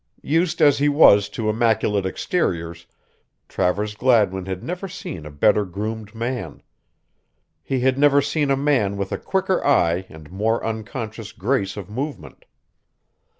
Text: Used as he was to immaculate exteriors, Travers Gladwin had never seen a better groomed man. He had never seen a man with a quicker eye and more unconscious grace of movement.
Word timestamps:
Used 0.23 0.61
as 0.63 0.79
he 0.79 0.89
was 0.89 1.29
to 1.29 1.47
immaculate 1.47 2.07
exteriors, 2.07 2.87
Travers 3.47 3.93
Gladwin 3.93 4.47
had 4.47 4.63
never 4.63 4.87
seen 4.87 5.27
a 5.27 5.29
better 5.29 5.63
groomed 5.63 6.15
man. 6.15 6.63
He 7.61 7.81
had 7.81 7.99
never 7.99 8.19
seen 8.19 8.49
a 8.49 8.57
man 8.57 8.97
with 8.97 9.11
a 9.11 9.19
quicker 9.19 9.63
eye 9.63 10.07
and 10.09 10.31
more 10.31 10.65
unconscious 10.65 11.31
grace 11.31 11.77
of 11.77 11.87
movement. 11.87 12.45